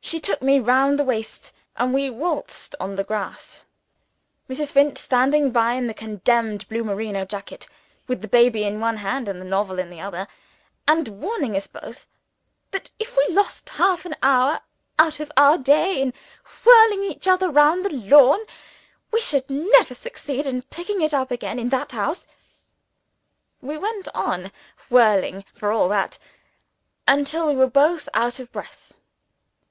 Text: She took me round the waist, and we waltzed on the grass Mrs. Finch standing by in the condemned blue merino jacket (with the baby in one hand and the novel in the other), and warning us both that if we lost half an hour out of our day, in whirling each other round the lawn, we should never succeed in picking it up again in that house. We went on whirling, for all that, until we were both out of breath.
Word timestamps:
She 0.00 0.18
took 0.18 0.40
me 0.40 0.60
round 0.60 0.98
the 0.98 1.04
waist, 1.04 1.52
and 1.76 1.92
we 1.92 2.08
waltzed 2.08 2.74
on 2.80 2.96
the 2.96 3.04
grass 3.04 3.66
Mrs. 4.48 4.72
Finch 4.72 4.96
standing 4.96 5.50
by 5.50 5.74
in 5.74 5.88
the 5.88 5.92
condemned 5.92 6.66
blue 6.70 6.82
merino 6.82 7.26
jacket 7.26 7.68
(with 8.08 8.22
the 8.22 8.28
baby 8.28 8.64
in 8.64 8.80
one 8.80 8.96
hand 8.96 9.28
and 9.28 9.42
the 9.42 9.44
novel 9.44 9.78
in 9.78 9.90
the 9.90 10.00
other), 10.00 10.26
and 10.88 11.08
warning 11.20 11.54
us 11.54 11.66
both 11.66 12.06
that 12.70 12.92
if 12.98 13.14
we 13.14 13.26
lost 13.34 13.68
half 13.68 14.06
an 14.06 14.16
hour 14.22 14.60
out 14.98 15.20
of 15.20 15.30
our 15.36 15.58
day, 15.58 16.00
in 16.00 16.14
whirling 16.64 17.04
each 17.04 17.28
other 17.28 17.50
round 17.50 17.84
the 17.84 17.90
lawn, 17.92 18.40
we 19.10 19.20
should 19.20 19.50
never 19.50 19.92
succeed 19.92 20.46
in 20.46 20.62
picking 20.62 21.02
it 21.02 21.12
up 21.12 21.30
again 21.30 21.58
in 21.58 21.68
that 21.68 21.92
house. 21.92 22.26
We 23.60 23.76
went 23.76 24.08
on 24.14 24.50
whirling, 24.88 25.44
for 25.52 25.72
all 25.72 25.90
that, 25.90 26.18
until 27.06 27.48
we 27.48 27.54
were 27.54 27.66
both 27.68 28.08
out 28.14 28.38
of 28.38 28.50
breath. 28.50 28.94